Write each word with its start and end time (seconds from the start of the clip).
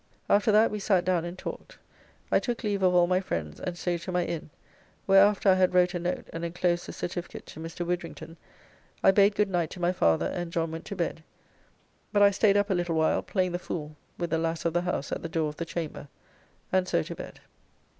After 0.27 0.51
that 0.51 0.71
we 0.71 0.79
sat 0.79 1.05
down 1.05 1.25
and 1.25 1.37
talked; 1.37 1.77
I 2.31 2.39
took 2.39 2.63
leave 2.63 2.81
of 2.81 2.95
all 2.95 3.05
my 3.05 3.19
friends, 3.19 3.59
and 3.59 3.77
so 3.77 3.97
to 3.97 4.11
my 4.11 4.25
Inn, 4.25 4.49
where 5.05 5.21
after 5.23 5.47
I 5.47 5.53
had 5.53 5.75
wrote 5.75 5.93
a 5.93 5.99
note 5.99 6.27
and 6.33 6.43
enclosed 6.43 6.87
the 6.87 6.91
certificate 6.91 7.45
to 7.45 7.59
Mr. 7.59 7.85
Widdrington, 7.85 8.35
I 9.03 9.11
bade 9.11 9.35
good 9.35 9.47
night 9.51 9.69
to 9.69 9.79
my 9.79 9.91
father, 9.91 10.25
and 10.25 10.51
John 10.51 10.71
went 10.71 10.85
to 10.85 10.95
bed, 10.95 11.21
but 12.11 12.23
I 12.23 12.31
staid 12.31 12.57
up 12.57 12.71
a 12.71 12.73
little 12.73 12.95
while, 12.95 13.21
playing 13.21 13.51
the 13.51 13.59
fool 13.59 13.95
with 14.17 14.31
the 14.31 14.39
lass 14.39 14.65
of 14.65 14.73
the 14.73 14.81
house 14.81 15.11
at 15.11 15.21
the 15.21 15.29
door 15.29 15.49
of 15.49 15.57
the 15.57 15.65
chamber, 15.65 16.07
and 16.71 16.87
so 16.87 17.03
to 17.03 17.13
bed. 17.13 17.39